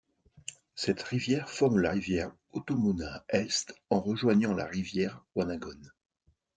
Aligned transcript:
Cette 0.73 1.03
rivière 1.03 1.47
forme 1.51 1.77
la 1.79 1.91
rivière 1.91 2.31
Otomona 2.53 3.23
Est 3.29 3.71
en 3.91 3.99
rejoignant 4.01 4.55
la 4.55 4.65
rivière 4.65 5.23
Wanagon. 5.35 5.77